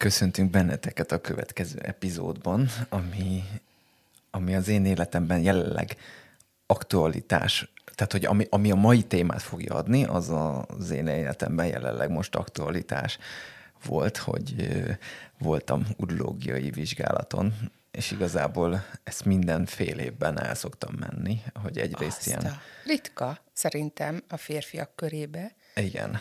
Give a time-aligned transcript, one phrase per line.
[0.00, 3.44] Köszöntünk benneteket a következő epizódban, ami,
[4.30, 5.96] ami az én életemben jelenleg
[6.66, 10.32] aktualitás, tehát hogy ami, ami a mai témát fogja adni, az
[10.66, 13.18] az én életemben jelenleg most aktualitás
[13.84, 14.92] volt, hogy ö,
[15.38, 17.54] voltam urológiai vizsgálaton,
[17.90, 22.44] és igazából ezt minden fél évben el szoktam menni, hogy egyrészt Azt ilyen...
[22.44, 25.54] a ritka, szerintem, a férfiak körébe.
[25.74, 26.20] Igen.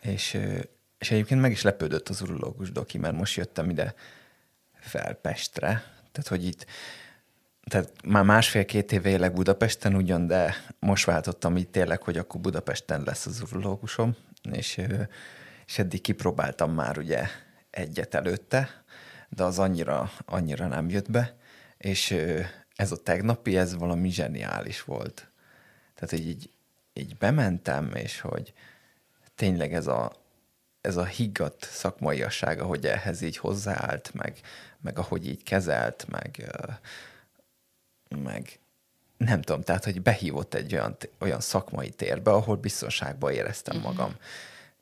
[0.00, 0.58] És, ö,
[0.98, 3.94] és egyébként meg is lepődött az urológus doki, mert most jöttem ide
[4.72, 5.68] fel Pestre.
[6.12, 6.66] Tehát, hogy itt
[7.70, 13.02] tehát már másfél-két éve élek Budapesten ugyan, de most váltottam így tényleg, hogy akkor Budapesten
[13.02, 14.16] lesz az urológusom,
[14.52, 14.82] és,
[15.66, 17.26] és eddig kipróbáltam már ugye
[17.70, 18.84] egyet előtte,
[19.28, 21.36] de az annyira, annyira nem jött be,
[21.78, 22.16] és
[22.76, 25.30] ez a tegnapi, ez valami zseniális volt.
[25.94, 26.50] Tehát így,
[26.92, 28.52] így bementem, és hogy
[29.34, 30.12] tényleg ez a,
[30.86, 34.40] ez a higgadt szakmaiassága, hogy ehhez így hozzáállt, meg,
[34.80, 36.54] meg ahogy így kezelt, meg,
[38.22, 38.58] meg
[39.16, 44.16] nem tudom, tehát, hogy behívott egy olyan, olyan szakmai térbe, ahol biztonságban éreztem magam.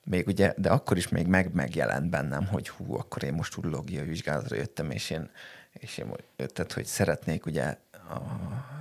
[0.04, 4.06] Még ugye, de akkor is még meg, megjelent bennem, hogy hú, akkor én most urológiai
[4.06, 5.30] vizsgálatra jöttem, és én,
[5.72, 7.76] és én tehát, hogy szeretnék ugye
[8.08, 8.20] a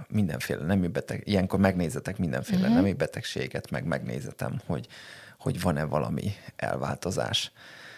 [0.08, 2.76] mindenféle nemű beteg, ilyenkor megnézetek mindenféle uh-huh.
[2.76, 4.88] nemű betegséget, meg megnézetem, hogy,
[5.38, 7.52] hogy van-e valami elváltozás.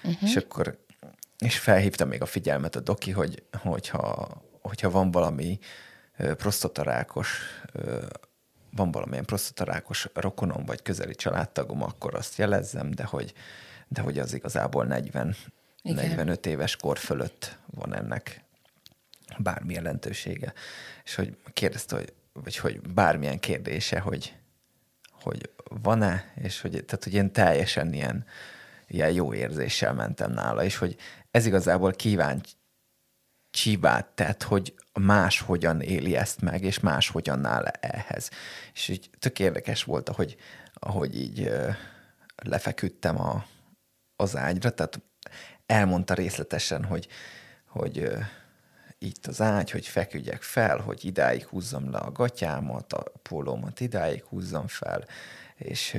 [0.03, 0.29] Uh-huh.
[0.29, 0.77] És akkor
[1.37, 4.27] és felhívta még a figyelmet a doki, hogy, hogyha,
[4.61, 5.59] hogyha van valami
[6.17, 7.39] prostatarákos,
[8.71, 13.33] van valamilyen prostatarákos rokonom vagy közeli családtagom, akkor azt jelezzem, de hogy,
[13.87, 15.35] de hogy az igazából 40,
[15.81, 16.05] Igen.
[16.05, 18.44] 45 éves kor fölött van ennek
[19.37, 20.53] bármi jelentősége.
[21.03, 24.35] És hogy kérdezte, hogy, vagy hogy bármilyen kérdése, hogy,
[25.11, 28.25] hogy van-e, és hogy, tehát, hogy én teljesen ilyen,
[28.87, 30.95] ilyen jó érzéssel mentem nála, és hogy
[31.31, 38.29] ez igazából kíváncsivát tett, hogy más hogyan éli ezt meg, és más hogyan áll ehhez.
[38.73, 40.35] És így tök érdekes volt, ahogy,
[40.73, 41.51] ahogy így
[42.35, 43.45] lefeküdtem a,
[44.15, 45.01] az ágyra, tehát
[45.65, 47.07] elmondta részletesen, hogy,
[47.65, 48.09] hogy
[48.97, 54.23] itt az ágy, hogy feküdjek fel, hogy idáig húzzam le a gatyámat, a pólómat idáig
[54.23, 55.05] húzzam fel,
[55.55, 55.97] és,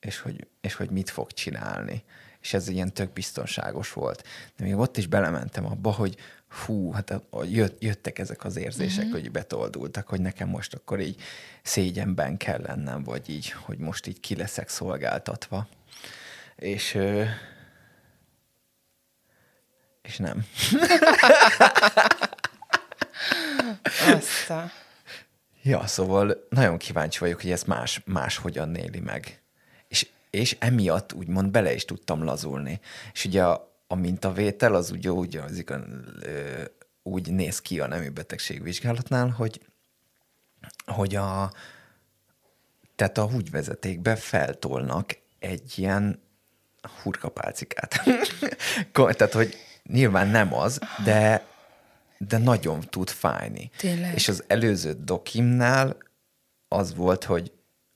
[0.00, 2.04] és, hogy, és hogy mit fog csinálni.
[2.40, 4.24] És ez ilyen tök biztonságos volt.
[4.56, 6.16] De még ott is belementem abba, hogy
[6.48, 11.20] fú, hát jött, jöttek ezek az érzések, hogy betoldultak, hogy nekem most akkor így
[11.62, 15.68] szégyenben kell lennem, vagy így, hogy most így ki leszek szolgáltatva.
[16.56, 16.98] És,
[20.04, 20.46] és nem.
[24.14, 24.70] Azt a...
[25.62, 29.42] Ja, szóval nagyon kíváncsi vagyok, hogy ezt más, más hogyan éli meg.
[29.88, 32.80] És, és emiatt úgymond bele is tudtam lazulni.
[33.12, 35.64] És ugye a, a mintavétel az ugye úgy, az
[37.02, 39.60] úgy néz ki a nemű betegség vizsgálatnál, hogy,
[40.86, 41.52] hogy a,
[42.96, 46.22] tehát a húgyvezetékbe feltolnak egy ilyen
[47.02, 48.02] hurkapálcikát.
[48.92, 49.56] Tehát, hogy
[49.88, 51.46] nyilván nem az, de,
[52.18, 53.70] de nagyon tud fájni.
[53.76, 54.14] Tényleg?
[54.14, 55.96] És az előző dokimnál
[56.68, 57.52] az volt, hogy,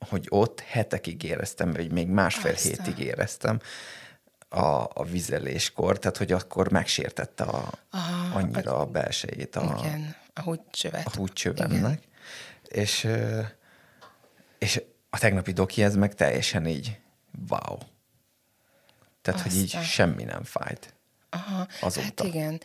[0.08, 2.84] hogy ott hetekig éreztem, vagy még másfél Aztán.
[2.84, 3.60] hétig éreztem
[4.48, 10.40] a, a vizeléskor, tehát hogy akkor megsértette a, Aha, annyira a belsejét a, Igen, a
[10.40, 11.06] húgycsövet.
[11.06, 12.02] a húgycsövemnek.
[12.68, 13.08] És,
[14.58, 16.98] és a tegnapi doki ez meg teljesen így
[17.48, 17.78] wow.
[19.22, 19.82] Tehát, hogy így Aztán.
[19.82, 20.94] semmi nem fájt.
[21.30, 22.06] Aha, azóta.
[22.06, 22.60] hát igen.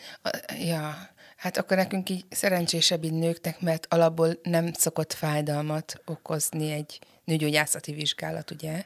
[0.60, 7.00] Ja, hát akkor nekünk így szerencsésebb így nőknek, mert alapból nem szokott fájdalmat okozni egy
[7.24, 8.86] nőgyógyászati vizsgálat, ugye?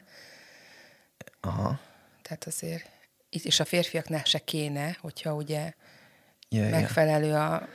[1.40, 1.80] Aha.
[2.22, 2.90] Tehát azért
[3.30, 5.72] itt is a férfiaknál se kéne, hogyha ugye
[6.48, 6.68] ja.
[6.68, 7.66] megfelelő a, a,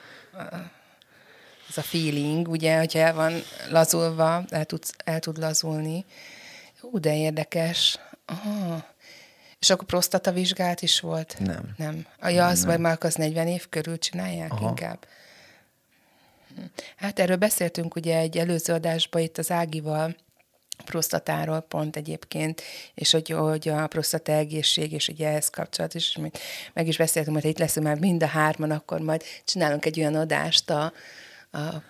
[1.69, 3.33] az a feeling, ugye, hogyha el van
[3.69, 6.05] lazulva, el, tudsz, el tud lazulni.
[6.79, 7.99] Hú, de érdekes.
[8.25, 8.92] Aha.
[9.63, 11.35] És akkor prostata vizsgálat is volt?
[11.39, 11.73] Nem.
[11.77, 12.05] Nem.
[12.19, 14.67] A ja, az vagy már az 40 év körül csinálják Aha.
[14.67, 15.05] Inkább.
[16.95, 20.15] Hát erről beszéltünk ugye egy előző adásban itt az Ágival,
[20.85, 22.61] prostatáról pont egyébként,
[22.93, 26.31] és hogy, hogy a prostata egészség, és ugye ehhez kapcsolat is, és
[26.73, 30.15] meg is beszéltünk, hogy itt leszünk már mind a hárman, akkor majd csinálunk egy olyan
[30.15, 30.93] adást a,
[31.51, 31.83] a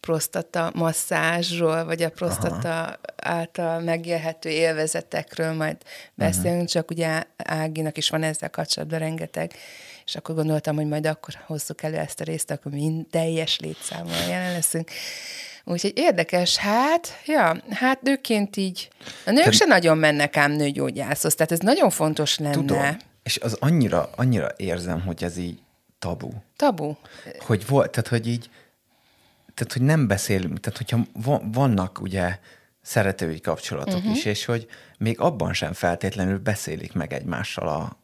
[0.00, 2.98] prostata masszázsról, vagy a prostata Aha.
[3.16, 5.76] által megélhető élvezetekről majd
[6.14, 6.68] beszélünk, uh-huh.
[6.68, 9.54] csak ugye Áginak is van ezzel kapcsolatban rengeteg,
[10.04, 14.28] és akkor gondoltam, hogy majd akkor hozzuk elő ezt a részt, akkor mind teljes létszámmal
[14.28, 14.90] jelen leszünk.
[15.64, 18.88] Úgyhogy érdekes, hát, ja, hát nőként így,
[19.26, 19.52] a nők Te...
[19.52, 22.54] se nagyon mennek ám nőgyógyászhoz, tehát ez nagyon fontos lenne.
[22.54, 25.58] Tudom, és az annyira, annyira érzem, hogy ez így
[25.98, 26.30] tabu.
[26.56, 26.94] Tabu.
[27.38, 28.50] Hogy volt, tehát hogy így,
[29.54, 31.06] tehát hogy nem beszélünk, tehát hogyha
[31.52, 32.38] vannak ugye
[32.82, 34.16] szeretői kapcsolatok uh-huh.
[34.16, 34.66] is, és hogy
[34.98, 37.96] még abban sem feltétlenül beszélik meg egymással a,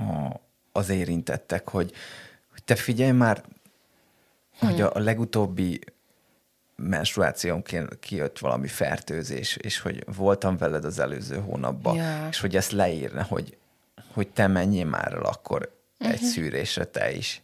[0.00, 0.40] a,
[0.72, 1.92] az érintettek, hogy,
[2.50, 3.44] hogy te figyelj már,
[4.58, 4.70] hmm.
[4.70, 5.80] hogy a, a legutóbbi
[6.76, 12.28] menstruációnként kijött valami fertőzés, és hogy voltam veled az előző hónapban, ja.
[12.30, 13.56] és hogy ezt leírna, hogy,
[14.12, 16.14] hogy te menjél már el akkor uh-huh.
[16.14, 16.30] egy mhm.
[16.30, 17.42] szűrésre te is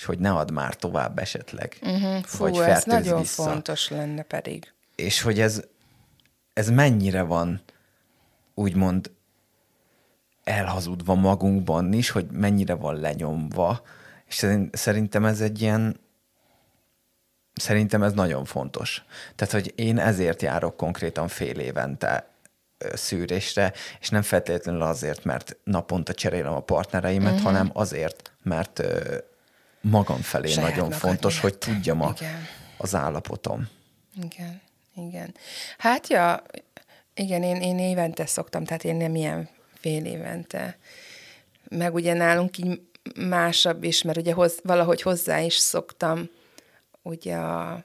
[0.00, 2.22] és hogy ne add már tovább esetleg, uh-huh.
[2.22, 3.42] Fú, vagy ez nagyon vissza.
[3.42, 4.72] fontos lenne pedig.
[4.94, 5.62] És hogy ez,
[6.52, 7.60] ez mennyire van
[8.54, 9.10] úgymond
[10.44, 13.82] elhazudva magunkban is, hogy mennyire van lenyomva,
[14.26, 16.00] és szerintem ez egy ilyen
[17.52, 19.04] Szerintem ez nagyon fontos.
[19.36, 22.28] Tehát, hogy én ezért járok konkrétan fél évente
[22.94, 27.46] szűrésre, és nem feltétlenül azért, mert naponta cserélem a partnereimet, uh-huh.
[27.46, 28.82] hanem azért, mert
[29.80, 32.46] magam felé Saját nagyon fontos, hogy tudjam a, igen.
[32.76, 33.68] az állapotom.
[34.22, 34.60] Igen,
[34.94, 35.34] igen.
[35.78, 36.42] Hát ja,
[37.14, 40.78] igen, én, én évente szoktam, tehát én nem ilyen fél évente.
[41.68, 42.80] Meg ugye nálunk így
[43.16, 46.28] másabb is, mert ugye hoz, valahogy hozzá is szoktam
[47.02, 47.84] ugye a,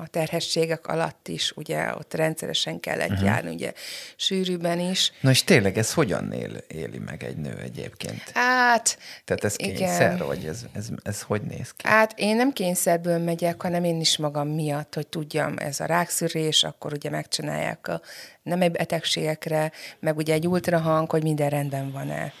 [0.00, 3.24] a terhességek alatt is, ugye ott rendszeresen kellett uh-huh.
[3.24, 3.72] járni, ugye
[4.16, 5.12] sűrűben is.
[5.20, 8.30] Na és tényleg ez hogyan él, éli meg egy nő egyébként?
[8.34, 10.26] Hát, Tehát ez kényszer, igen.
[10.26, 11.88] vagy ez, ez, ez hogy néz ki?
[11.88, 16.64] Hát én nem kényszerből megyek, hanem én is magam miatt, hogy tudjam, ez a rákszűrés,
[16.64, 18.00] akkor ugye megcsinálják a
[18.42, 22.32] nem betegségekre, meg ugye egy ultrahang, hogy minden rendben van-e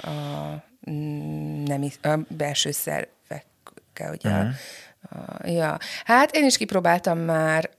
[0.00, 0.62] a,
[1.64, 3.06] nem, a belső szerv
[3.92, 4.30] kell, ugye.
[4.30, 4.48] Uh-huh.
[4.48, 4.52] A,
[5.44, 5.78] ja.
[6.04, 7.70] Hát én is kipróbáltam már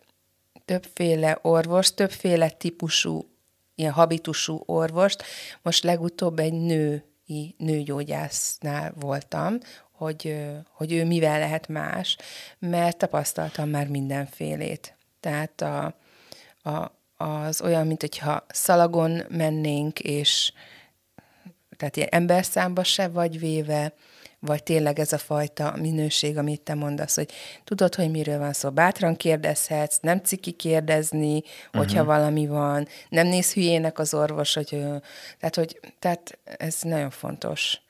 [0.66, 3.30] többféle orvos, többféle típusú,
[3.76, 5.24] ilyen habitusú orvost.
[5.62, 9.58] Most legutóbb egy női nőgyógyásznál voltam,
[9.92, 10.36] hogy,
[10.72, 12.18] hogy ő mivel lehet más,
[12.60, 14.96] mert tapasztaltam már mindenfélét.
[15.20, 15.96] Tehát a,
[16.70, 16.92] a,
[17.24, 20.54] az olyan, mint hogyha szalagon mennénk, és
[21.78, 23.94] tehát ilyen emberszámba se vagy véve,
[24.46, 27.32] vagy tényleg ez a fajta minőség, amit te mondasz, hogy
[27.64, 31.72] tudod, hogy miről van szó, bátran kérdezhetsz, nem ciki kérdezni, uh-huh.
[31.72, 34.70] hogyha valami van, nem néz hülyének az orvos, hogy
[35.40, 37.82] tehát, hogy, tehát ez nagyon fontos,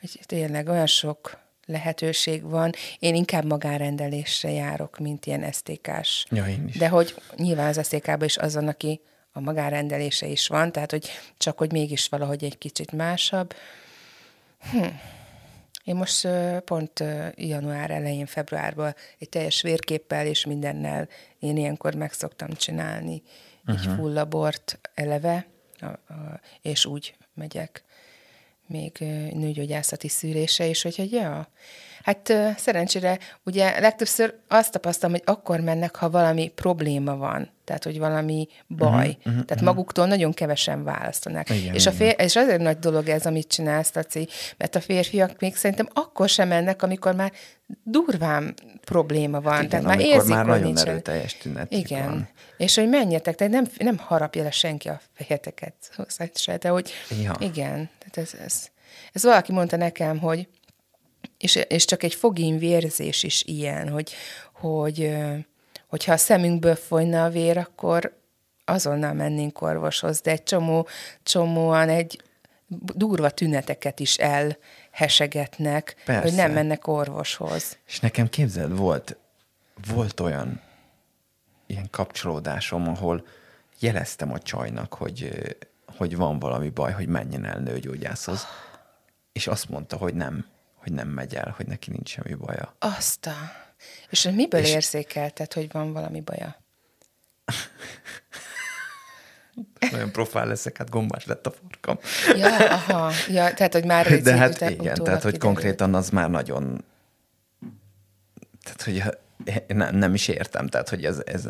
[0.00, 2.72] hogy tényleg olyan sok lehetőség van.
[2.98, 6.26] Én inkább magárendelésre járok, mint ilyen esztékás.
[6.30, 6.76] Ja, én is.
[6.76, 9.00] De hogy nyilván az esztékában is azon, aki
[9.32, 13.54] a magárendelése is van, tehát hogy csak hogy mégis valahogy egy kicsit másabb.
[14.70, 14.86] Hm.
[15.86, 16.28] Én most
[16.64, 17.04] pont
[17.34, 23.22] január elején, februárban egy teljes vérképpel és mindennel én ilyenkor meg szoktam csinálni
[23.66, 23.80] uh-huh.
[23.80, 25.46] egy full labort eleve,
[26.62, 27.84] és úgy megyek
[28.66, 28.92] még
[29.32, 31.48] nőgyógyászati szűrése is, hogy ja,
[32.06, 37.98] Hát szerencsére ugye legtöbbször azt tapasztalom, hogy akkor mennek, ha valami probléma van, tehát hogy
[37.98, 38.88] valami baj.
[38.90, 39.66] Uh-huh, uh-huh, tehát uh-huh.
[39.66, 41.50] maguktól nagyon kevesen választanak.
[41.50, 45.40] Igen, és, a fér, és azért nagy dolog ez, amit csinálsz, Laci, mert a férfiak
[45.40, 47.32] még szerintem akkor sem mennek, amikor már
[47.82, 48.54] durván
[48.86, 49.56] probléma van.
[49.56, 50.88] Igen, tehát már érzik, már nagyon nincsen.
[50.88, 51.72] erőteljes tünet.
[51.72, 52.08] Igen.
[52.08, 52.28] Van.
[52.56, 55.74] És hogy menjetek, tehát nem, nem harapja le senki a fejeteket
[56.34, 57.36] se, de hogy ja.
[57.38, 58.68] igen, tehát ez, ez,
[59.12, 60.48] ez valaki mondta nekem, hogy
[61.38, 64.12] és, és csak egy fogény vérzés is ilyen, hogy,
[64.52, 65.16] hogy
[65.86, 68.18] hogyha a szemünkből folyna a vér, akkor
[68.64, 70.88] azonnal mennénk orvoshoz, de egy csomó,
[71.22, 72.22] csomóan egy
[72.68, 74.14] durva tüneteket is
[74.96, 76.22] elhesegetnek, Persze.
[76.22, 77.78] hogy nem mennek orvoshoz.
[77.86, 79.16] És nekem képzeld, volt,
[79.86, 80.60] volt olyan
[81.66, 83.26] ilyen kapcsolódásom, ahol
[83.78, 85.46] jeleztem a csajnak, hogy,
[85.96, 88.46] hogy van valami baj, hogy menjen el nőgyógyászhoz,
[89.32, 92.74] és azt mondta, hogy nem hogy nem megy el, hogy neki nincs semmi baja.
[92.78, 93.30] Azt.
[94.10, 94.70] És miből és...
[94.70, 96.56] érzékelted, hogy van valami baja?
[99.90, 101.98] Nagyon profál leszek, hát gombás lett a farkam.
[102.36, 103.12] ja, aha.
[103.28, 106.84] Ja, tehát, hogy már De hát igen, tehát, hogy konkrétan az már nagyon...
[108.62, 109.02] Tehát, hogy
[109.66, 111.48] nem, nem is értem, tehát hogy ez, ez,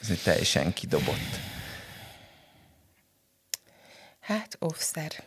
[0.00, 1.38] ez egy teljesen kidobott.
[4.20, 5.12] Hát, offszer.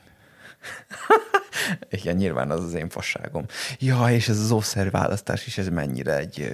[1.89, 3.45] Igen, nyilván az az én fasságom.
[3.79, 6.51] Ja, és ez az offszer választás is, ez mennyire egy,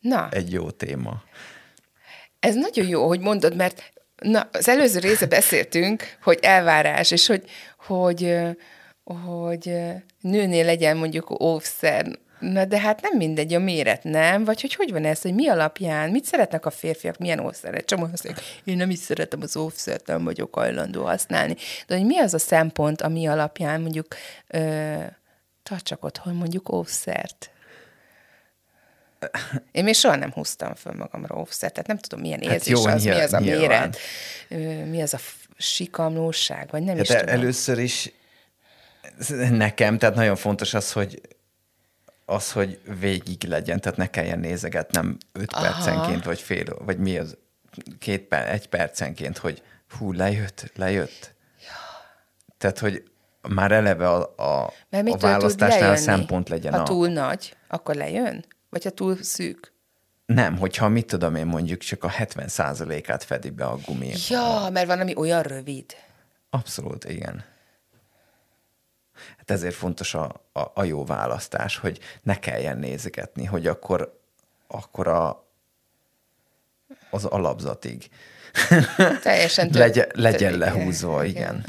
[0.00, 1.22] Na, egy jó téma.
[2.40, 3.92] Ez nagyon jó, hogy mondod, mert
[4.22, 7.44] na, az előző része beszéltünk, hogy elvárás, és hogy,
[7.86, 8.36] hogy,
[9.04, 9.74] hogy
[10.20, 12.06] nőnél legyen mondjuk óvszer.
[12.38, 14.44] Na de hát nem mindegy a méret, nem?
[14.44, 17.84] Vagy hogy hogy van ez, hogy mi alapján, mit szeretnek a férfiak, milyen óvszeret?
[17.84, 21.56] Csomó azt mondják, én nem is szeretem az óvszert, nem vagyok hajlandó használni.
[21.86, 24.06] De hogy mi az a szempont, ami alapján mondjuk
[24.48, 24.94] ö,
[25.62, 27.50] tartsak otthon mondjuk óvszert?
[29.72, 32.84] Én még soha nem húztam föl magamra óvszert, tehát nem tudom, milyen Hát érzés jó,
[32.86, 33.94] az, mi nyilván- az a nyilván.
[34.48, 35.18] méret, mi az a
[35.56, 37.40] sikamlóság, vagy nem is Hát el- tudom.
[37.40, 38.12] először is
[39.50, 41.20] nekem, tehát nagyon fontos az, hogy
[42.24, 45.62] az, hogy végig legyen, tehát ne kelljen nézegetnem öt Aha.
[45.62, 47.36] percenként, vagy fél, vagy mi az,
[47.98, 49.62] két per, egy percenként, hogy
[49.98, 51.34] hú, lejött, lejött.
[52.58, 53.02] Tehát, hogy
[53.48, 54.20] már eleve a,
[54.62, 55.98] a, Mert a választásnál lejönni?
[55.98, 56.82] szempont legyen Ha a...
[56.84, 58.44] túl nagy, akkor lejön?
[58.68, 59.72] Vagy ha túl szűk?
[60.26, 64.12] Nem, hogyha mit tudom én mondjuk csak a 70%-át fedi be a gumi.
[64.28, 65.84] Ja, mert van, ami olyan rövid.
[66.50, 67.44] Abszolút, igen.
[69.38, 74.20] Hát ezért fontos a, a, a jó választás, hogy ne kelljen nézegetni, hogy akkor,
[74.66, 75.44] akkor a,
[77.10, 78.08] az alapzatig
[79.22, 81.64] Teljesen tök- legyen, legyen tök- lehúzva, igen.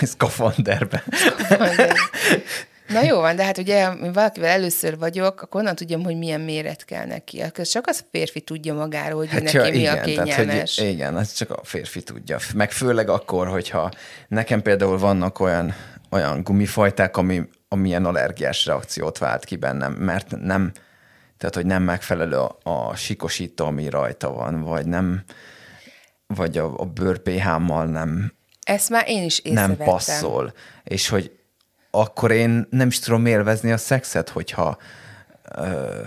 [0.00, 1.04] Szkafanderbe.
[1.50, 1.96] igen.
[2.92, 6.40] Na jó van, de hát ugye, ha valakivel először vagyok, akkor onnan tudjam, hogy milyen
[6.40, 7.40] méret kell neki.
[7.40, 10.36] Akkor csak az férfi tudja magáról, hogy hát neki ja, mi igen, a kényelmes.
[10.36, 12.38] Tehát, hogy igen, ez csak a férfi tudja.
[12.54, 13.90] Meg főleg akkor, hogyha
[14.28, 15.74] nekem például vannak olyan,
[16.10, 20.72] olyan gumifajták, ami, ami ilyen allergiás reakciót vált ki bennem, mert nem,
[21.38, 25.22] tehát, hogy nem megfelelő a, a sikosító, ami rajta van, vagy nem,
[26.26, 28.32] vagy a, a bőr pH-mal nem,
[28.62, 29.86] Ezt már én is nem észrevettem.
[29.86, 30.52] passzol.
[30.84, 31.30] És hogy
[31.94, 34.78] akkor én nem is tudom élvezni a szexet, hogyha
[35.54, 36.00] ö,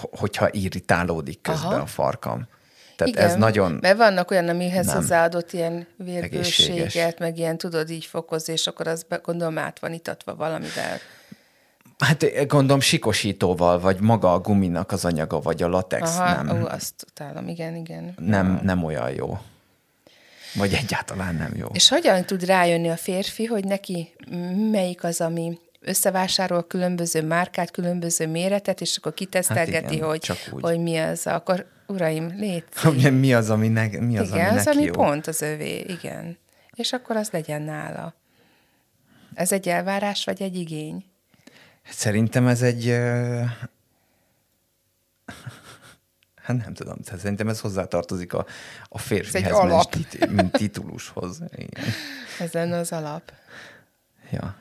[0.00, 1.80] hogyha irritálódik közben Aha.
[1.80, 2.48] a farkam.
[2.96, 3.78] Tehát Igen, ez nagyon...
[3.80, 7.14] Mert vannak olyan, amihez nem hozzáadott ilyen egészséges.
[7.18, 10.98] meg ilyen, tudod, így fokozni, és akkor az be- gondolom át van itatva valamivel.
[11.98, 16.66] Hát gondolom sikosítóval, vagy maga a guminak az anyaga, vagy a latex Aha, nem, ó,
[16.66, 18.14] azt utálom, igen, igen.
[18.18, 19.38] nem, nem olyan jó.
[20.54, 21.66] Vagy egyáltalán nem jó.
[21.72, 24.14] És hogyan tud rájönni a férfi, hogy neki
[24.70, 30.30] melyik az, ami összevásárol különböző márkát, különböző méretet, és akkor kitesztelgeti, Hát igen, hogy,
[30.60, 32.64] hogy mi az, akkor uraim, légy.
[32.84, 34.92] Ugye, mi az, ami, ne, mi az, igen, ami az, ami jó?
[34.92, 36.38] pont az övé, igen.
[36.74, 38.14] És akkor az legyen nála.
[39.34, 41.04] Ez egy elvárás, vagy egy igény?
[41.88, 42.88] Szerintem ez egy...
[42.88, 43.40] ö,
[46.42, 48.46] Hát nem tudom, tehát szerintem ez hozzátartozik a,
[48.88, 49.94] a férfihez, alap.
[49.94, 51.42] mint, tit- mint titulushoz.
[51.54, 51.84] Igen.
[52.40, 53.32] Ez lenne az alap.
[54.30, 54.56] Ja.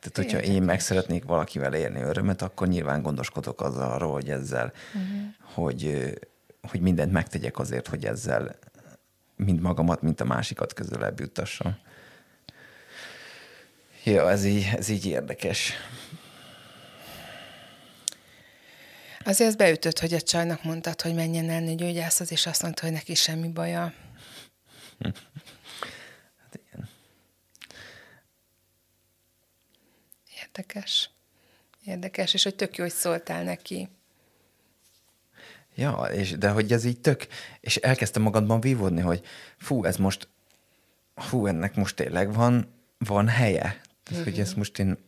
[0.00, 4.72] Tehát, hogyha én meg szeretnék valakivel érni örömet, akkor nyilván gondoskodok az arról, hogy ezzel,
[4.94, 5.20] uh-huh.
[5.40, 6.12] hogy,
[6.62, 8.58] hogy mindent megtegyek azért, hogy ezzel
[9.36, 11.76] mind magamat, mint a másikat közelebb juttassam.
[14.04, 15.72] Ja, ez így, ez így érdekes.
[19.26, 22.92] Azért ez beütött, hogy a csajnak mondtad, hogy menjen el gyógyászhoz, és azt mondta, hogy
[22.92, 23.92] neki semmi baja.
[25.00, 26.88] Hát igen.
[30.42, 31.10] Érdekes.
[31.84, 33.88] Érdekes, és hogy tök jó, hogy szóltál neki.
[35.74, 37.26] Ja, és, de hogy ez így tök,
[37.60, 39.24] és elkezdtem magadban vívódni, hogy
[39.56, 40.28] fú, ez most,
[41.16, 43.80] fú, ennek most tényleg van, van helye.
[44.02, 44.98] Tehát, hogy ezt most én,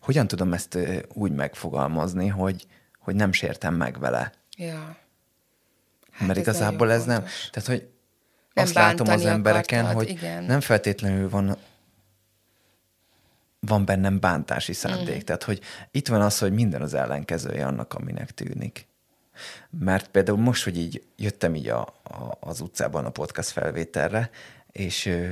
[0.00, 0.78] hogyan tudom ezt
[1.12, 2.66] úgy megfogalmazni, hogy,
[3.06, 4.32] hogy nem sértem meg vele.
[4.56, 4.96] Ja.
[6.10, 7.50] Hát Mert ez igazából ez nem, fontos.
[7.50, 7.88] tehát hogy
[8.54, 10.44] Nem azt látom az embereken, akartad, hogy igen.
[10.44, 11.56] nem feltétlenül van
[13.60, 15.16] van bennem bántási szándék.
[15.16, 15.24] Mhm.
[15.24, 15.60] Tehát, hogy
[15.90, 18.86] itt van az, hogy minden az ellenkezője annak, aminek tűnik.
[19.70, 24.30] Mert például most, hogy így jöttem így a, a, az utcában a podcast felvételre,
[24.72, 25.28] és ö,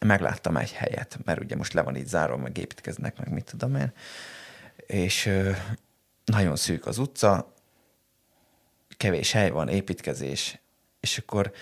[0.00, 3.74] megláttam egy helyet, mert ugye most le van így zárva, meg építkeznek, meg mit tudom
[3.76, 3.92] én,
[4.86, 5.50] és ö,
[6.24, 7.54] nagyon szűk az utca,
[8.96, 10.60] kevés hely van, építkezés,
[11.00, 11.52] és akkor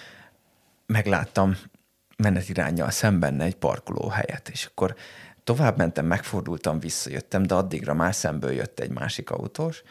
[0.87, 1.57] megláttam
[2.17, 4.95] menetirányjal szemben egy parkoló helyet, és akkor
[5.45, 9.83] tovább mentem, megfordultam, visszajöttem, de addigra már szemből jött egy másik autós,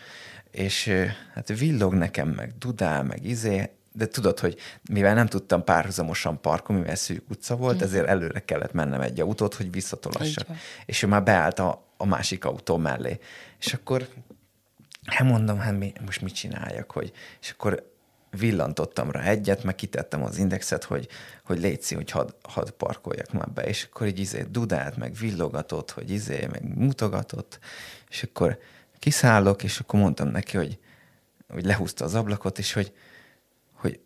[0.52, 0.92] és
[1.34, 4.58] hát villog nekem, meg dudál, meg izé, de tudod, hogy
[4.90, 9.54] mivel nem tudtam párhuzamosan parkolni, mivel szűk utca volt, ezért előre kellett mennem egy autót,
[9.54, 10.48] hogy visszatolassak.
[10.86, 13.20] És ő már beállt a, a másik autó mellé.
[13.60, 14.08] És akkor
[15.10, 17.12] hát mondom, hát mi, most mit csináljak, hogy,
[17.42, 17.92] és akkor
[18.32, 21.08] villantottam rá egyet, meg kitettem az indexet, hogy,
[21.44, 25.92] hogy létszi, hogy hadd had parkoljak már be, és akkor így izé dudált, meg villogatott,
[25.92, 27.60] hogy izé, meg mutogatott,
[28.10, 28.60] és akkor
[29.00, 30.80] kiszállok, és akkor mondtam neki, hogy,
[31.48, 32.94] hogy lehúzta az ablakot, és hogy,
[33.74, 34.00] hogy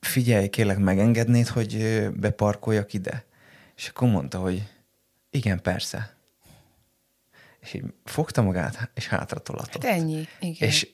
[0.00, 3.24] figyelj, kérlek megengednéd, hogy beparkoljak ide?
[3.76, 4.68] És akkor mondta, hogy
[5.30, 6.17] igen, persze.
[7.60, 9.82] És így fogta magát, és hátra tolatott.
[9.84, 10.68] Hát ennyi, igen.
[10.68, 10.88] És,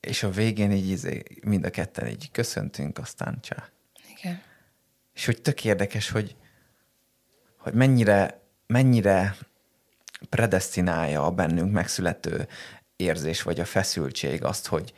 [0.00, 3.68] és a végén így izé, mind a ketten így köszöntünk, aztán csá.
[4.16, 4.42] Igen.
[5.14, 6.36] És hogy tök érdekes, hogy,
[7.56, 9.36] hogy mennyire, mennyire
[10.28, 12.48] predestinálja a bennünk megszülető
[12.96, 14.92] érzés, vagy a feszültség azt, hogy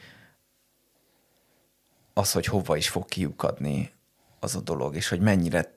[2.13, 3.93] az, hogy hova is fog kiukadni
[4.39, 5.75] az a dolog, és hogy mennyire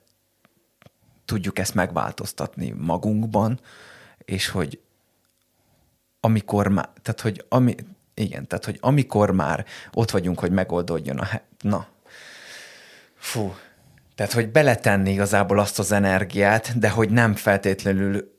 [1.24, 3.60] tudjuk ezt megváltoztatni magunkban,
[4.24, 4.80] és hogy
[6.20, 7.74] amikor már, tehát hogy ami,
[8.14, 11.28] igen, tehát hogy amikor már ott vagyunk, hogy megoldódjon a,
[11.60, 11.86] na,
[13.16, 13.54] fú,
[14.14, 18.32] tehát hogy beletenni igazából azt az energiát, de hogy nem feltétlenül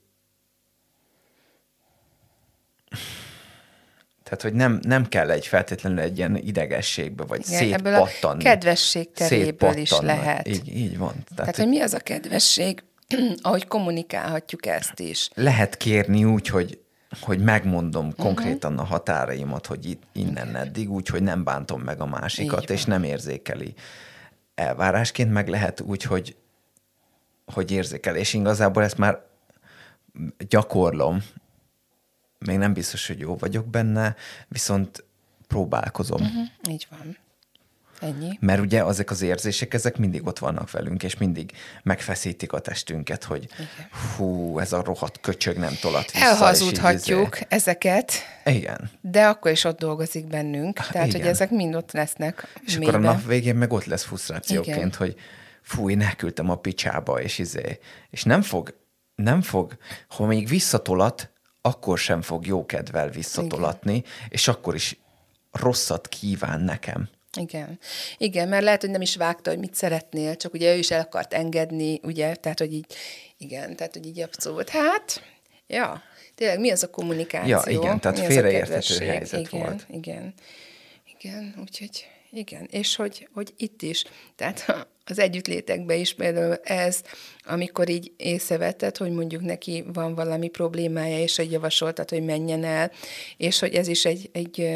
[4.24, 8.06] Tehát, hogy nem, nem kell egy feltétlenül egy ilyen idegességbe, vagy Igen, szétpattanni.
[8.20, 10.48] Ebből a kedvesség teréből is lehet.
[10.48, 11.12] Így, így van.
[11.12, 12.84] Tehát, Tehát, hogy mi az a kedvesség,
[13.42, 15.30] ahogy kommunikálhatjuk ezt is.
[15.34, 16.80] Lehet kérni úgy, hogy
[17.20, 18.26] hogy megmondom uh-huh.
[18.26, 22.86] konkrétan a határaimat, hogy itt, innen eddig, úgy, hogy nem bántom meg a másikat, és
[22.86, 23.74] nem érzékeli
[24.56, 26.36] elvárásként, meg lehet úgy, hogy,
[27.46, 28.16] hogy érzékel.
[28.16, 29.22] És igazából ezt már
[30.50, 31.24] gyakorlom,
[32.40, 34.16] még nem biztos, hogy jó vagyok benne,
[34.48, 35.04] viszont
[35.48, 36.22] próbálkozom.
[36.22, 36.46] Uh-huh.
[36.70, 37.18] Így van.
[38.00, 38.38] Ennyi.
[38.40, 41.52] Mert ugye ezek az érzések, ezek mindig ott vannak velünk, és mindig
[41.84, 43.90] megfeszítik a testünket, hogy Igen.
[44.16, 46.26] hú, ez a rohadt köcsög nem tolat vissza.
[46.26, 47.46] Elhazudhatjuk izé...
[47.50, 48.14] ezeket.
[48.46, 48.90] Igen.
[49.02, 50.80] De akkor is ott dolgozik bennünk.
[50.80, 51.22] Tehát, Igen.
[51.22, 52.60] hogy ezek mind ott lesznek.
[52.66, 52.96] És mélyben.
[52.96, 54.94] akkor a nap végén meg ott lesz frusztrációként, Igen.
[54.98, 55.16] hogy
[55.62, 58.78] fú, én elküldtem a picsába, és izé, és nem fog,
[59.16, 61.30] nem fog, ha még visszatolat,
[61.62, 64.10] akkor sem fog jókedvel visszatolatni, Igen.
[64.30, 65.00] és akkor is
[65.52, 67.10] rosszat kíván nekem.
[67.36, 67.80] Igen.
[68.18, 71.02] Igen, mert lehet, hogy nem is vágta, hogy mit szeretnél, csak ugye ő is el
[71.02, 72.86] akart engedni, ugye, tehát, hogy így,
[73.38, 74.70] igen, tehát, hogy így abszolút.
[74.70, 75.22] Hát,
[75.68, 76.04] ja,
[76.36, 77.50] tényleg mi az a kommunikáció?
[77.50, 79.86] Ja, igen, tehát félreérthető helyzet igen, volt.
[79.90, 80.34] Igen,
[81.20, 84.04] igen, úgyhogy igen, és hogy, hogy itt is,
[84.36, 87.02] tehát az együttlétekben is például ez,
[87.44, 92.92] amikor így észrevetted, hogy mondjuk neki van valami problémája, és hogy javasoltad, hogy menjen el,
[93.38, 94.74] és hogy ez is egy, egy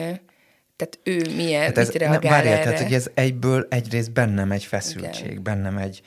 [0.79, 2.63] tehát ő milyen, hát ez, mit reagál várjál, erre.
[2.63, 5.43] tehát hogy ez egyből egyrészt bennem egy feszültség, Igen.
[5.43, 6.01] bennem egy,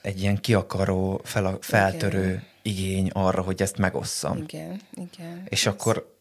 [0.00, 2.42] egy ilyen kiakaró, fel, feltörő Igen.
[2.62, 4.36] igény arra, hogy ezt megosszam.
[4.36, 5.42] Igen, igen.
[5.48, 5.72] És ez...
[5.72, 6.16] akkor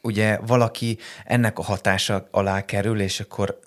[0.00, 3.60] ugye valaki ennek a hatása alá kerül, és akkor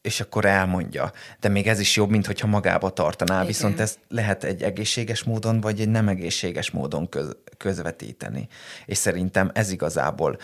[0.00, 1.12] és akkor elmondja.
[1.40, 3.46] De még ez is jobb, mint hogyha magába tartaná, Igen.
[3.46, 8.48] viszont ez lehet egy egészséges módon, vagy egy nem egészséges módon köz, közvetíteni.
[8.86, 10.38] És szerintem ez igazából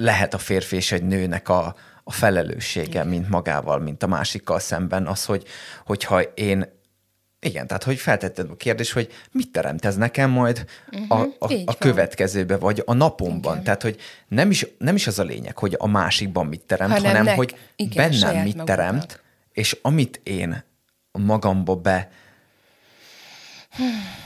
[0.00, 5.06] lehet a férfi és egy nőnek a, a felelőssége, mint magával, mint a másikkal szemben,
[5.06, 5.44] az, hogy,
[5.84, 6.78] hogyha én
[7.42, 11.52] igen, tehát hogy feltetted a kérdés, hogy mit teremt ez nekem majd uh-huh, a, a,
[11.64, 13.52] a következőbe, vagy a napomban.
[13.52, 13.64] Igen.
[13.64, 13.96] Tehát, hogy
[14.28, 17.36] nem is, nem is az a lényeg, hogy a másikban mit teremt, hanem, hanem nek,
[17.36, 18.66] hogy igen, bennem mit magunknak.
[18.66, 20.64] teremt, és amit én
[21.12, 22.10] magamba be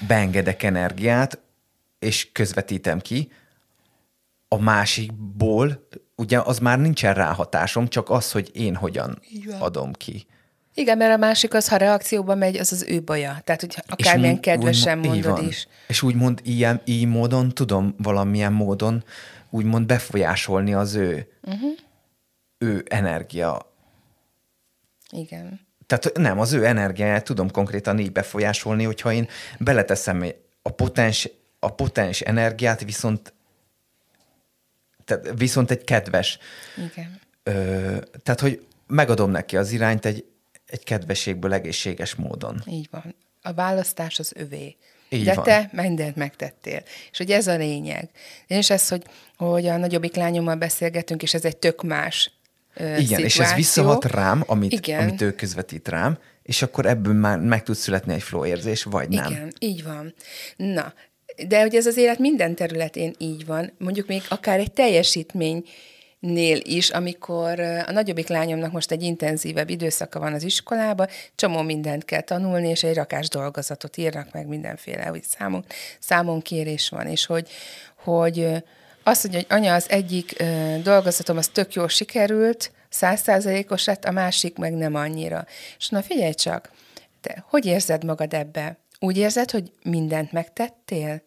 [0.06, 1.38] beengedek energiát,
[1.98, 3.30] és közvetítem ki,
[4.48, 9.20] a másikból, ugye az már nincsen ráhatásom, csak az, hogy én hogyan
[9.58, 10.26] adom ki.
[10.74, 13.40] Igen, mert a másik az, ha reakcióba megy, az az ő baja.
[13.44, 15.46] Tehát, hogy akármilyen kedvesen úgy, mondod van.
[15.46, 15.66] is.
[15.86, 19.04] És úgymond ilyen, így módon tudom valamilyen módon
[19.50, 21.70] úgymond befolyásolni az ő, uh-huh.
[22.58, 23.72] ő energia.
[25.10, 25.60] Igen.
[25.86, 29.28] Tehát nem, az ő energiáját tudom konkrétan így befolyásolni, hogyha én
[29.58, 30.24] beleteszem
[30.62, 31.28] a potens,
[31.58, 33.33] a potens energiát, viszont
[35.04, 36.38] tehát viszont egy kedves.
[36.92, 37.20] Igen.
[37.42, 37.52] Ö,
[38.22, 40.24] tehát, hogy megadom neki az irányt egy,
[40.66, 42.62] egy kedvességből egészséges módon.
[42.66, 43.14] Így van.
[43.42, 44.76] A választás az övé.
[45.08, 45.44] Így De van.
[45.44, 46.82] te mindent megtettél.
[47.10, 48.10] És hogy ez a lényeg.
[48.46, 49.04] És ez, hogy,
[49.36, 52.30] hogy a nagyobbik lányommal beszélgetünk, és ez egy tök más
[52.74, 53.24] ö, Igen, szituáció.
[53.24, 55.00] és ez visszahat rám, amit, Igen.
[55.00, 59.08] amit ő közvetít rám, és akkor ebből már meg tud születni egy flow érzés, vagy
[59.08, 59.32] nem.
[59.32, 60.14] Igen, így van.
[60.56, 60.92] Na,
[61.48, 65.64] de hogy ez az élet minden területén így van, mondjuk még akár egy teljesítmény
[66.18, 72.04] nél is, amikor a nagyobbik lányomnak most egy intenzívebb időszaka van az iskolába, csomó mindent
[72.04, 75.64] kell tanulni, és egy rakás dolgozatot írnak meg mindenféle, hogy számon,
[75.98, 77.48] számon kérés van, és hogy,
[77.96, 78.48] hogy
[79.02, 80.42] azt mondja, hogy anya, az egyik
[80.82, 85.46] dolgozatom az tök jól sikerült, százszázalékos lett, a másik meg nem annyira.
[85.78, 86.70] És na figyelj csak,
[87.20, 88.78] te hogy érzed magad ebbe?
[89.04, 91.22] Úgy érzed, hogy mindent megtettél?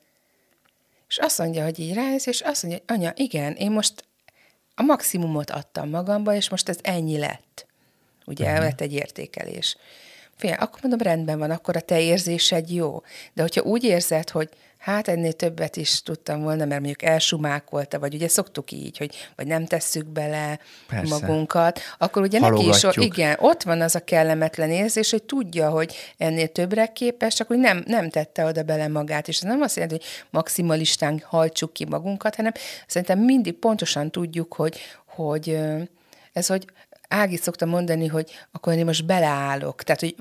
[1.07, 4.05] És azt mondja, hogy így rájössz, és azt mondja, hogy anya, igen, én most
[4.75, 7.65] a maximumot adtam magamba, és most ez ennyi lett.
[8.25, 8.63] Ugye uh-huh.
[8.63, 9.77] lett egy értékelés.
[10.35, 13.01] Fél, akkor mondom, rendben van, akkor a te érzésed jó.
[13.33, 18.13] De hogyha úgy érzed, hogy hát ennél többet is tudtam volna, mert mondjuk elsumákolta, vagy
[18.13, 21.19] ugye szoktuk így, hogy vagy nem tesszük bele Persze.
[21.19, 25.95] magunkat, akkor ugye neki is, igen, ott van az a kellemetlen érzés, hogy tudja, hogy
[26.17, 29.75] ennél többre képes, csak hogy nem, nem tette oda bele magát, és ez nem azt
[29.75, 32.51] jelenti, hogy maximalistán hajtsuk ki magunkat, hanem
[32.87, 35.59] szerintem mindig pontosan tudjuk, hogy, hogy
[36.33, 36.65] ez, hogy
[37.07, 39.83] Ági szokta mondani, hogy akkor én most beleállok.
[39.83, 40.15] Tehát, hogy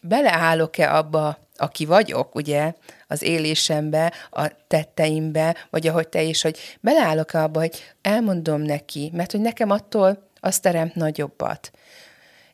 [0.00, 2.72] beleállok-e abba, aki vagyok, ugye,
[3.06, 9.30] az élésembe, a tetteimbe, vagy ahogy te is, hogy beleállok-e abba, hogy elmondom neki, mert
[9.30, 11.70] hogy nekem attól az teremt nagyobbat.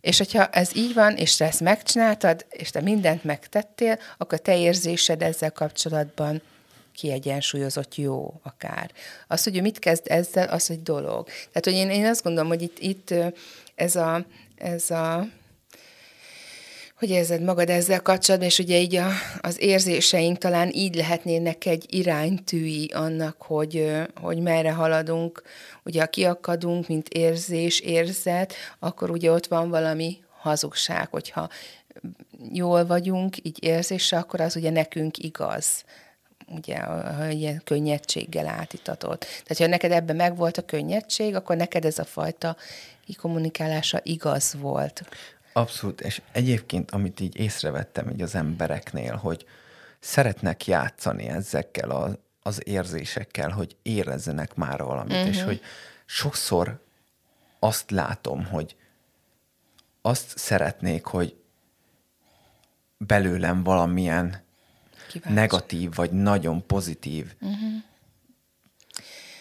[0.00, 4.58] És hogyha ez így van, és te ezt megcsináltad, és te mindent megtettél, akkor te
[4.58, 6.42] érzésed ezzel kapcsolatban
[6.94, 8.90] kiegyensúlyozott jó akár.
[9.26, 11.26] Az, hogy ő mit kezd ezzel, az egy dolog.
[11.26, 13.14] Tehát, hogy én, én azt gondolom, hogy itt, itt
[13.74, 15.26] ez a, ez a
[16.98, 19.08] hogy érzed magad ezzel kapcsolatban, és ugye így a,
[19.40, 25.42] az érzéseink talán így lehetnének egy iránytűi annak, hogy, hogy merre haladunk.
[25.84, 31.48] Ugye ha kiakadunk, mint érzés, érzet, akkor ugye ott van valami hazugság, hogyha
[32.52, 35.84] jól vagyunk, így érzése, akkor az ugye nekünk igaz
[36.48, 36.80] ugye,
[37.30, 39.20] ilyen könnyedséggel átitatott.
[39.20, 42.56] Tehát, ha neked ebben megvolt a könnyedség, akkor neked ez a fajta
[43.14, 45.02] kommunikálása igaz volt.
[45.56, 49.46] Abszolút, és egyébként, amit így észrevettem így az embereknél, hogy
[49.98, 55.28] szeretnek játszani ezekkel a, az érzésekkel, hogy érezzenek már valamit, uh-huh.
[55.28, 55.46] és mhm.
[55.46, 55.60] hogy
[56.04, 56.84] sokszor
[57.58, 58.76] azt látom, hogy
[60.02, 61.36] azt szeretnék, hogy
[62.98, 64.42] belőlem valamilyen
[65.08, 65.38] Kíváncsi.
[65.38, 67.82] negatív, vagy nagyon pozitív uh-huh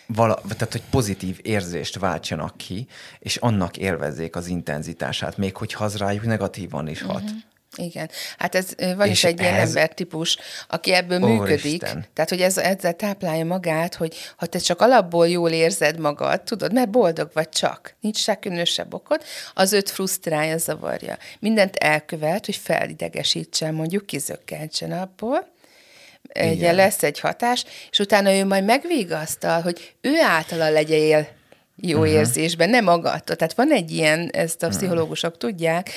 [0.07, 2.87] vala, tehát, hogy pozitív érzést váltsanak ki,
[3.19, 7.21] és annak élvezzék az intenzitását, még hogyha az rájuk negatívan is hat.
[7.21, 7.37] Uh-huh.
[7.77, 8.09] Igen.
[8.37, 9.45] Hát ez van és is egy ez...
[9.45, 10.37] ilyen embertípus,
[10.67, 11.73] aki ebből Ó, működik.
[11.73, 12.05] Isten.
[12.13, 16.73] Tehát, hogy ez, ezzel táplálja magát, hogy ha te csak alapból jól érzed magad, tudod,
[16.73, 21.17] mert boldog vagy csak, nincs se különösebb okod, az őt frusztrálja, zavarja.
[21.39, 25.53] Mindent elkövet, hogy felidegesítsen, mondjuk kizökkentsen abból,
[26.35, 31.27] egy, lesz egy hatás, és utána ő majd megvigasztal, hogy ő általa legyél
[31.81, 32.13] jó uh-huh.
[32.13, 33.35] érzésben, nem magadtól.
[33.35, 35.49] Tehát van egy ilyen, ezt a pszichológusok uh-huh.
[35.49, 35.89] tudják,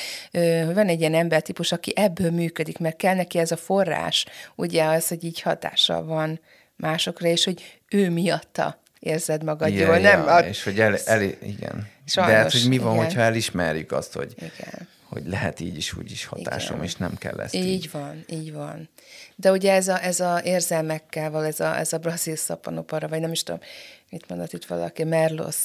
[0.64, 4.84] hogy van egy ilyen embertípus, aki ebből működik, mert kell neki ez a forrás, ugye
[4.84, 6.40] az, hogy így hatással van
[6.76, 10.26] másokra, és hogy ő miatta érzed magad ja, jól, ja, nem?
[10.26, 10.38] A...
[10.38, 11.88] És hogy el, el, igen.
[12.04, 13.04] Sajnos, De hát, hogy mi van, igen.
[13.04, 14.88] hogyha elismerjük azt, hogy, igen.
[15.08, 16.86] Hogy lehet így is, úgy is hatásom, igen.
[16.86, 17.66] és nem kell ezt így.
[17.66, 18.88] Így van, így van.
[19.36, 23.32] De ugye ez a, ez a érzelmekkel, ez a, ez a brazil szapanopara, vagy nem
[23.32, 23.60] is tudom,
[24.10, 25.56] mit mondott itt valaki, Merlos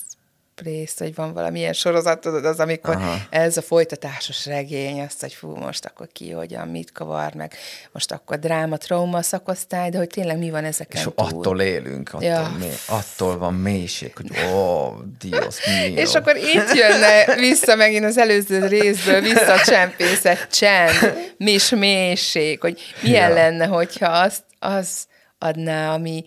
[0.55, 3.15] Place, hogy van valamilyen sorozat, tudod, az, amikor Aha.
[3.29, 7.53] ez a folytatásos regény, azt, hogy fú, most akkor ki hogyan, mit kavar, meg
[7.91, 11.13] most akkor dráma, trauma szakosztály, de hogy tényleg mi van ezeken És túl.
[11.15, 12.55] attól élünk, attól, ja.
[12.59, 15.95] mély, attól van mélység, hogy ó, Dios mio.
[15.95, 22.61] És akkor itt jönne vissza megint az előző részből, vissza a csempészet csend, mis mélység,
[22.61, 23.35] hogy milyen ja.
[23.35, 25.05] lenne, hogyha azt, az
[25.39, 26.25] adná, ami,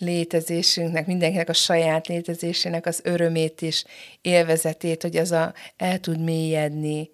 [0.00, 3.84] létezésünknek, mindenkinek a saját létezésének az örömét is,
[4.20, 7.10] élvezetét, hogy az a, el tud mélyedni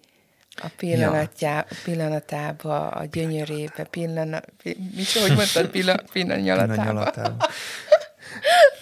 [0.55, 1.77] a pillanatjá, ja.
[1.83, 4.53] pillanatába, a gyönyörébe, pillanat,
[4.95, 7.49] mit, hogy mondtad, pillanat, pillanatnyalatába.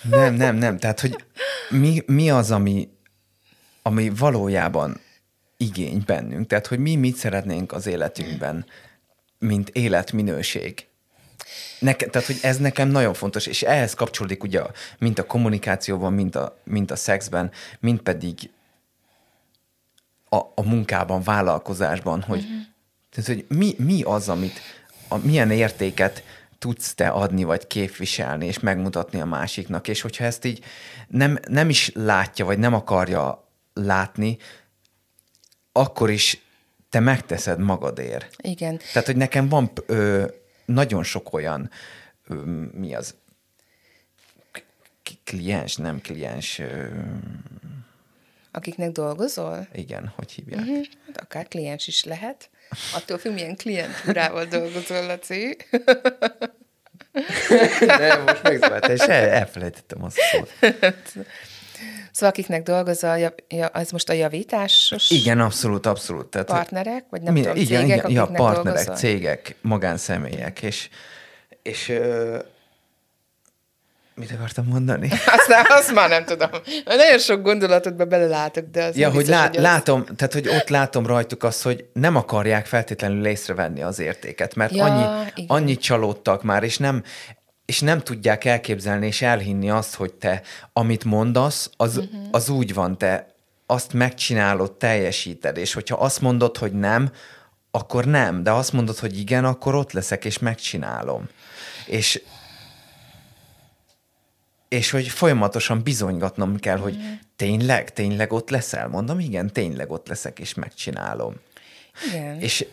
[0.10, 0.78] Nem, nem, nem.
[0.78, 1.16] Tehát, hogy
[1.70, 2.90] mi, mi az, ami,
[3.82, 5.00] ami valójában
[5.58, 6.48] igény bennünk?
[6.48, 8.66] Tehát, hogy mi mit szeretnénk az életünkben,
[9.40, 10.88] mint életminőség?
[11.80, 14.62] Neke, tehát, hogy ez nekem nagyon fontos, és ehhez kapcsolódik ugye
[15.00, 18.50] mint a kommunikációban, mint a, mint a szexben, mint pedig
[20.30, 22.62] a, a munkában, vállalkozásban, hogy, uh-huh.
[23.10, 24.60] tehát, hogy mi, mi az, amit,
[25.08, 26.24] a, milyen értéket
[26.60, 30.64] tudsz te adni, vagy képviselni, és megmutatni a másiknak, és hogyha ezt így
[31.08, 34.38] nem, nem is látja, vagy nem akarja látni,
[35.72, 36.40] akkor is
[36.90, 38.36] te megteszed magadért.
[38.38, 38.80] Igen.
[38.94, 40.26] Tehát, hogy nekem van ö,
[40.66, 41.70] nagyon sok olyan,
[42.72, 43.16] mi az,
[45.24, 46.62] kliens, nem kliens,
[48.52, 49.68] Akiknek dolgozol?
[49.74, 50.64] igen, hogy hívják.
[50.64, 50.74] Hm,
[51.06, 52.50] Hát akár kliens is lehet.
[52.96, 55.58] Attól függ, milyen klientúrával dolgozol, Laci.
[57.80, 60.52] De most megzavart, és el, elfelejtettem azt a szót.
[62.16, 66.26] Szóval akiknek dolgozol, ja, ja, az most a javításos Igen, abszolút, abszolút.
[66.28, 68.96] Tehát, partnerek, vagy nem Mi- tudom, igen, cégek, igen, ja, partnerek, dolgozol?
[68.96, 70.90] cégek, magánszemélyek, és,
[71.64, 72.38] és ö,
[74.16, 75.10] mit akartam mondani?
[75.38, 76.50] Aztán azt már nem tudom.
[76.86, 80.70] Nagyon sok gondolatodba belelátok, de az Ja, hogy biztos, lá, az- látom, tehát hogy ott
[80.70, 85.50] látom rajtuk azt, hogy nem akarják feltétlenül észrevenni az értéket, mert Ja, annyi, igen.
[85.58, 87.04] annyit csalódtak már, és nem,
[87.66, 90.42] és nem tudják elképzelni és elhinni azt, hogy te,
[90.74, 92.28] amit mondasz, az, uh-huh.
[92.32, 93.34] az úgy van, te
[93.66, 97.12] azt megcsinálod, teljesíted, és hogyha azt mondod, hogy nem,
[97.72, 101.30] akkor nem, de azt mondod, hogy igen, akkor ott leszek, és megcsinálom.
[101.86, 102.22] És
[104.68, 107.06] és hogy folyamatosan bizonygatnom kell, hogy Mhm.
[107.36, 108.88] tényleg, tényleg ott leszel?
[108.88, 111.36] Mondom, igen, tényleg ott leszek, és megcsinálom.
[112.08, 112.66] Igen, És,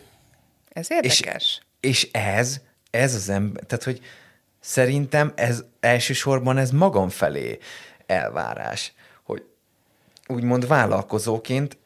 [0.69, 1.61] ez érdekes.
[1.79, 2.59] és ez,
[2.91, 4.01] ez az ember, tehát hogy
[4.63, 7.57] szerintem ez elsősorban ez magam felé
[8.05, 9.45] elvárás, hogy
[10.27, 11.77] úgymond vállalkozóként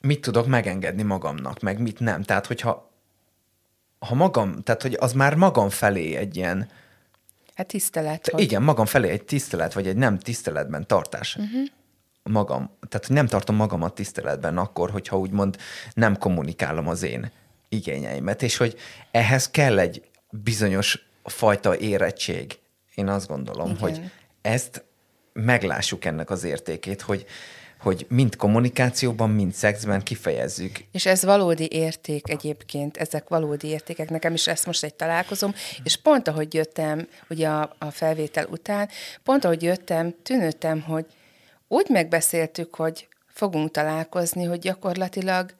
[0.00, 2.22] mit tudok megengedni magamnak, meg mit nem.
[2.22, 2.92] Tehát, hogyha
[3.98, 6.68] ha magam, tehát, hogy az már magam felé egy ilyen,
[7.54, 11.36] Hát tisztelet, Te- hogy Igen, magam felé egy tisztelet, vagy egy nem tiszteletben tartás.
[11.36, 11.62] Uh-huh.
[12.22, 15.56] Magam, tehát nem tartom magamat tiszteletben akkor, hogyha úgymond
[15.94, 17.30] nem kommunikálom az én
[17.68, 18.76] igényeimet, és hogy
[19.10, 20.02] ehhez kell egy
[20.42, 22.58] bizonyos fajta érettség.
[22.94, 23.80] Én azt gondolom, Igen.
[23.80, 24.00] hogy
[24.42, 24.84] ezt
[25.32, 27.26] meglássuk ennek az értékét, hogy,
[27.80, 30.84] hogy mind kommunikációban, mind szexben kifejezzük.
[30.92, 34.10] És ez valódi érték egyébként, ezek valódi értékek.
[34.10, 38.88] Nekem is ezt most egy találkozom, és pont ahogy jöttem, ugye a, a felvétel után,
[39.22, 41.06] pont ahogy jöttem, tűnődtem, hogy
[41.68, 45.54] úgy megbeszéltük, hogy fogunk találkozni, hogy gyakorlatilag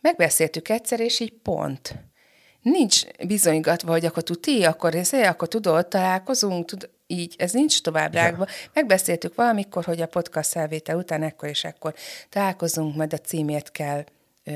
[0.00, 2.09] megbeszéltük egyszer, és így pont.
[2.62, 8.14] Nincs bizonygatva, hogy akkor tuti, akkor ez, akkor tudod, találkozunk, tud, így, ez nincs tovább
[8.14, 8.46] rágva.
[8.72, 11.94] Megbeszéltük valamikor, hogy a podcast felvétel után ekkor és ekkor
[12.28, 14.04] találkozunk, majd a címért kell
[14.44, 14.52] ö,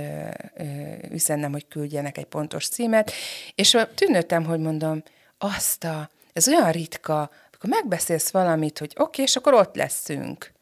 [0.56, 0.64] ö,
[1.10, 3.12] üzennem, hogy küldjenek egy pontos címet,
[3.54, 5.02] és tűnődtem, hogy mondom,
[5.38, 10.53] azt a, ez olyan ritka, akkor megbeszélsz valamit, hogy oké, okay, és akkor ott leszünk.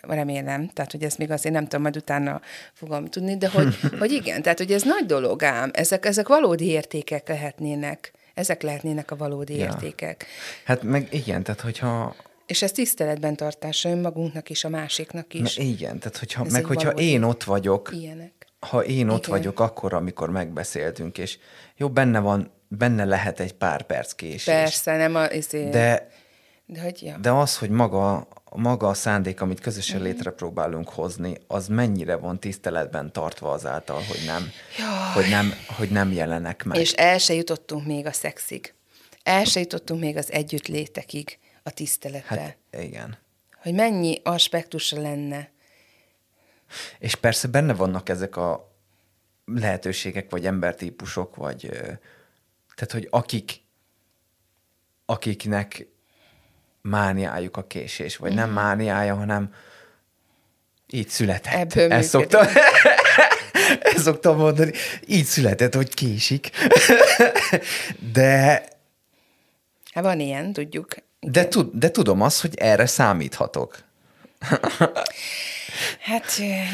[0.00, 2.40] Remélem, tehát hogy ezt még azért nem tudom, majd utána
[2.72, 6.66] fogom tudni, de hogy, hogy igen, tehát hogy ez nagy dolog ám, ezek, ezek valódi
[6.66, 9.64] értékek lehetnének, ezek lehetnének a valódi Ja.
[9.64, 10.26] értékek.
[10.64, 12.14] Hát meg igen, tehát hogyha
[12.46, 15.56] És ez tiszteletben tartása önmagunknak is, a másiknak is.
[15.56, 18.32] Na, igen, tehát hogyha, Ez meg hogyha én ott vagyok, Ilyenek.
[18.58, 19.30] ha én ott Igen.
[19.38, 21.38] vagyok akkor, amikor megbeszéltünk, és
[21.76, 24.44] jó, benne van, benne lehet egy pár perc késés.
[24.44, 26.08] Persze, nem a, ezért, De,
[26.66, 27.16] de hogy ja.
[27.18, 30.04] de az, hogy maga, maga a szándék, amit közösen Mhm.
[30.04, 34.50] létre próbálunk hozni, az mennyire van tiszteletben tartva azáltal, hogy nem,
[35.14, 36.78] hogy nem, hogy nem jelenek meg.
[36.78, 38.74] És el se jutottunk még a szexig.
[39.22, 42.40] El se jutottunk még az együttlétekig a tiszteletbe.
[42.40, 42.56] Hát.
[42.82, 43.18] Igen.
[43.62, 45.50] Hogy mennyi aspektusa lenne.
[46.98, 48.72] És persze benne vannak ezek a
[49.44, 51.68] lehetőségek, vagy embertípusok, vagy
[52.74, 53.62] tehát, hogy akik,
[55.04, 55.86] akiknek
[56.88, 59.54] mániájuk a késés, vagy nem mániája, hanem
[60.90, 61.52] így született.
[61.52, 61.60] Mhm.
[61.60, 62.46] Ebből Ezt szoktam,
[63.94, 64.72] ezt szoktam mondani.
[65.06, 66.50] Így született, hogy késik.
[68.12, 68.64] De,
[69.92, 70.94] Hát van ilyen, tudjuk.
[71.20, 73.78] de, tud, de tudom azt, hogy erre számíthatok.
[76.00, 76.24] Hát,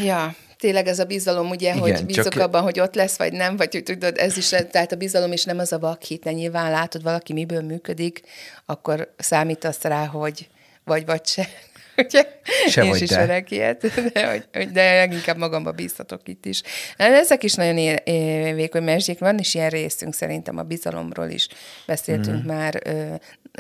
[0.05, 3.33] ja, tényleg ez a bizalom, ugye, Igen, hogy csak- bízok abban, hogy ott lesz, vagy
[3.33, 6.71] nem, vagy tudod, ez is, tehát a bizalom is nem az a vakhit, de nyilván
[6.71, 8.21] látod, valaki miből működik,
[8.67, 10.49] akkor számítasz rá, hogy
[10.85, 11.49] vagy vagy se.
[11.97, 12.25] Ugye?
[12.69, 13.81] Se Én is ismerek ilyet,
[14.13, 16.63] de, hogy, hogy de leginkább magamba bízhatok itt is.
[16.97, 21.49] Ezek is nagyon é- é- vékony mesdjék, van is ilyen részünk szerintem a bizalomról is
[21.87, 22.47] beszéltünk mm.
[22.47, 23.15] már ö,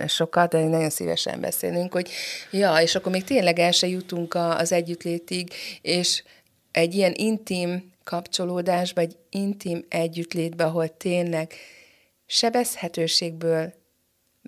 [0.06, 2.10] sokat, de nagyon szívesen beszélünk, hogy
[2.50, 6.22] ja, és akkor még tényleg el se jutunk a, az együttlétig, és
[6.72, 11.52] egy ilyen intim kapcsolódásba, egy intim együttlétbe, ahol tényleg
[12.26, 13.72] sebezhetőségből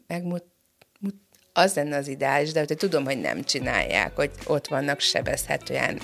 [0.06, 0.44] megmut,
[1.00, 1.14] mut,
[1.52, 5.98] az lenne az ideális, de hogy tudom, hogy nem csinálják, hogy ott vannak sebezhetően,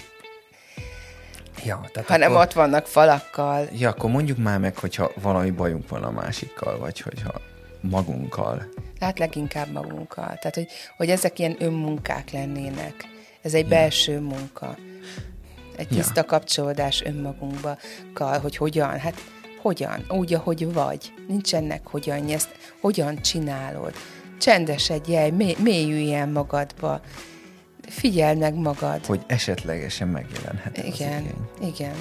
[1.65, 3.69] Ja, tehát hanem akkor, ott vannak falakkal.
[3.79, 7.41] Ja, akkor mondjuk már meg, hogyha valami bajunk van a másikkal, vagy hogyha
[7.81, 8.69] magunkkal.
[9.01, 10.27] Hát leginkább magunkkal.
[10.27, 12.95] Tehát, hogy, hogy ezek ilyen önmunkák lennének.
[13.43, 14.77] Ez egy belső munka.
[15.79, 15.97] Egy Ja.
[15.97, 17.79] tiszta kapcsolódás önmagunkba,
[18.43, 19.15] hogy hogyan, hát
[19.63, 21.13] hogyan, úgy, ahogy vagy.
[21.29, 22.49] Nincsenek hogyan, ezt
[22.81, 23.95] hogyan csinálod.
[24.39, 27.01] Csendesedj mély, mélyülj el magadba.
[27.89, 29.07] Figyeld meg magad.
[29.07, 31.95] Hogy esetlegesen megjelenhet az Igen, igen.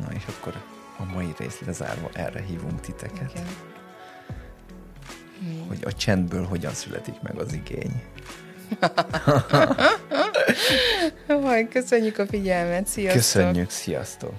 [0.00, 0.54] Na és akkor
[0.98, 3.46] a mai rész lezárva erre hívunk titeket, igen.
[5.68, 8.02] hogy a csendből hogyan születik meg az igény.
[11.26, 13.20] Vaj, köszönjük a figyelmet, sziasztok!
[13.20, 14.32] Köszönjük, sziasztok!